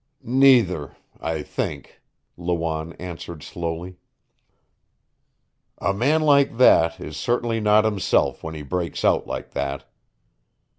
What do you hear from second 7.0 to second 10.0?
certainly not himself when he breaks out like that.